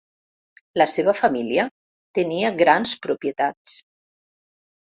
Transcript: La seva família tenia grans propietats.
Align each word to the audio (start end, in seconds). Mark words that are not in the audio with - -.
La 0.81 0.87
seva 0.93 1.13
família 1.19 1.65
tenia 2.19 2.53
grans 2.63 2.97
propietats. 3.07 3.79